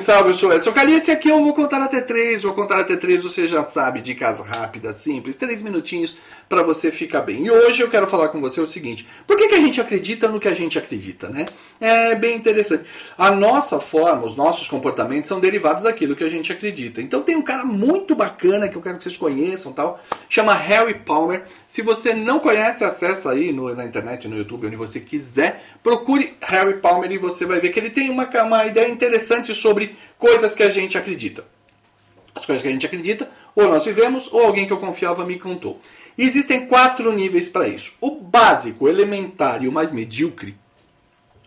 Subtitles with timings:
[0.00, 2.42] Salve, eu sou Edson Calice e aqui eu vou contar até três.
[2.42, 6.16] Vou contar até três, você já sabe, dicas rápidas, simples, três minutinhos
[6.48, 7.44] para você ficar bem.
[7.44, 10.26] E hoje eu quero falar com você o seguinte: por que, que a gente acredita
[10.26, 11.44] no que a gente acredita, né?
[11.78, 12.84] É bem interessante.
[13.18, 17.02] A nossa forma, os nossos comportamentos são derivados daquilo que a gente acredita.
[17.02, 20.94] Então tem um cara muito bacana que eu quero que vocês conheçam, tal, chama Harry
[20.94, 21.42] Palmer.
[21.68, 26.36] Se você não conhece, acessa aí no, na internet, no YouTube, onde você quiser, procure
[26.40, 30.54] Harry Palmer e você vai ver que ele tem uma, uma ideia interessante sobre coisas
[30.54, 31.44] que a gente acredita.
[32.34, 35.38] As coisas que a gente acredita, ou nós vivemos, ou alguém que eu confiava me
[35.38, 35.80] contou.
[36.16, 37.94] E existem quatro níveis para isso.
[38.00, 40.56] O básico, elementar e o mais medíocre,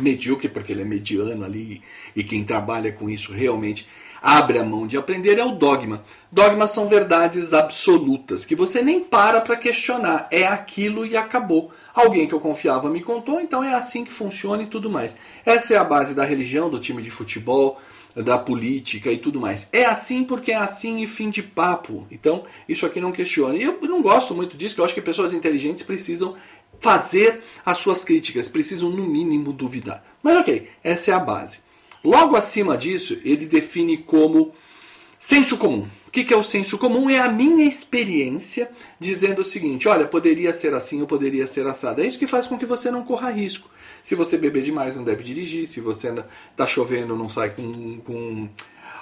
[0.00, 1.82] medíocre porque ele é mediano ali
[2.14, 3.88] e quem trabalha com isso realmente
[4.20, 6.04] abre a mão de aprender é o dogma.
[6.30, 10.28] Dogmas são verdades absolutas que você nem para para questionar.
[10.30, 11.70] É aquilo e acabou.
[11.94, 15.16] Alguém que eu confiava me contou, então é assim que funciona e tudo mais.
[15.46, 17.80] Essa é a base da religião, do time de futebol,
[18.22, 19.68] da política e tudo mais.
[19.72, 22.06] É assim porque é assim e fim de papo.
[22.10, 23.56] Então, isso aqui não questiona.
[23.56, 26.34] E eu não gosto muito disso, eu acho que pessoas inteligentes precisam
[26.80, 30.04] fazer as suas críticas, precisam no mínimo duvidar.
[30.22, 31.58] Mas ok, essa é a base.
[32.04, 34.52] Logo acima disso, ele define como
[35.18, 35.86] senso comum.
[36.08, 37.10] O que é o senso comum?
[37.10, 42.00] É a minha experiência dizendo o seguinte: olha, poderia ser assim ou poderia ser assado.
[42.00, 43.68] É isso que faz com que você não corra risco.
[44.02, 45.66] Se você beber demais, não deve dirigir.
[45.66, 46.12] Se você
[46.50, 48.00] está chovendo, não sai com.
[48.00, 48.48] com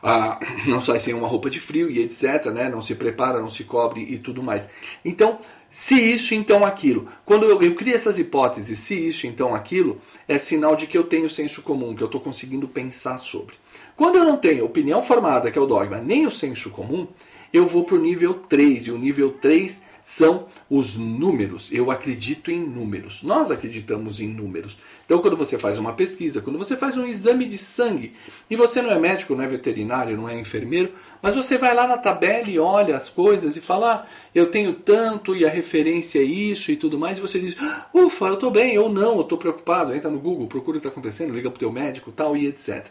[0.00, 2.46] ah, não sai sem uma roupa de frio e etc.
[2.46, 2.68] Né?
[2.68, 4.70] Não se prepara, não se cobre e tudo mais.
[5.04, 7.08] Então, se isso, então aquilo.
[7.24, 11.02] Quando eu, eu crio essas hipóteses, se isso, então aquilo, é sinal de que eu
[11.02, 13.60] tenho senso comum, que eu estou conseguindo pensar sobre.
[14.02, 17.06] Quando eu não tenho opinião formada, que é o dogma, nem o senso comum,
[17.52, 18.88] eu vou para o nível 3.
[18.88, 21.70] E o nível 3 são os números.
[21.70, 23.22] Eu acredito em números.
[23.22, 24.76] Nós acreditamos em números.
[25.04, 28.12] Então, quando você faz uma pesquisa, quando você faz um exame de sangue,
[28.50, 30.92] e você não é médico, não é veterinário, não é enfermeiro,
[31.22, 34.72] mas você vai lá na tabela e olha as coisas e fala: ah, eu tenho
[34.72, 38.34] tanto e a referência é isso e tudo mais, e você diz: ah, ufa, eu
[38.34, 39.94] estou bem, ou não, eu estou preocupado.
[39.94, 42.48] Entra no Google, procura o que está acontecendo, liga para o teu médico tal e
[42.48, 42.90] etc.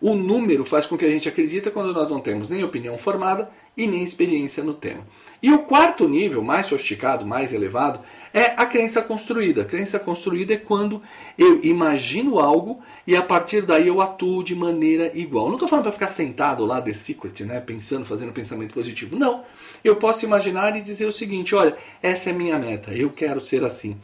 [0.00, 3.50] O número faz com que a gente acredita quando nós não temos nem opinião formada
[3.76, 5.06] e nem experiência no tema.
[5.42, 8.00] E o quarto nível, mais sofisticado, mais elevado,
[8.32, 9.60] é a crença construída.
[9.60, 11.02] A crença construída é quando
[11.36, 15.48] eu imagino algo e a partir daí eu atuo de maneira igual.
[15.48, 19.18] Não estou falando para ficar sentado lá, The Secret, né, pensando, fazendo pensamento positivo.
[19.18, 19.44] Não.
[19.84, 23.62] Eu posso imaginar e dizer o seguinte: olha, essa é minha meta, eu quero ser
[23.64, 23.98] assim.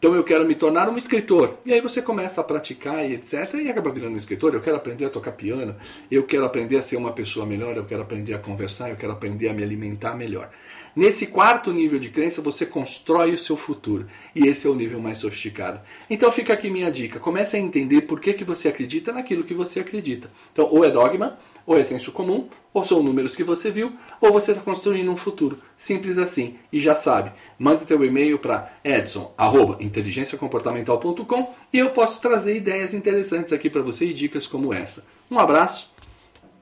[0.00, 1.58] Então eu quero me tornar um escritor.
[1.62, 3.52] E aí você começa a praticar e etc.
[3.62, 4.54] E acaba virando um escritor.
[4.54, 5.76] Eu quero aprender a tocar piano.
[6.10, 7.76] Eu quero aprender a ser uma pessoa melhor.
[7.76, 8.88] Eu quero aprender a conversar.
[8.88, 10.48] Eu quero aprender a me alimentar melhor.
[10.96, 14.06] Nesse quarto nível de crença, você constrói o seu futuro.
[14.34, 15.82] E esse é o nível mais sofisticado.
[16.08, 17.20] Então fica aqui minha dica.
[17.20, 20.30] Comece a entender por que, que você acredita naquilo que você acredita.
[20.50, 24.30] Então, ou é dogma, ou é senso comum, ou são números que você viu, ou
[24.32, 25.58] você está construindo um futuro.
[25.76, 26.54] Simples assim.
[26.72, 33.68] E já sabe, manda teu e-mail para edson.inteligenciacomportamental.com e eu posso trazer ideias interessantes aqui
[33.68, 35.04] para você e dicas como essa.
[35.30, 35.92] Um abraço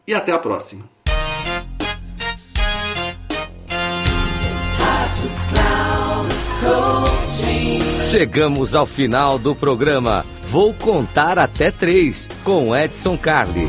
[0.06, 0.88] e até a próxima.
[8.10, 10.24] Chegamos ao final do programa.
[10.50, 13.68] Vou contar até três com Edson Carli.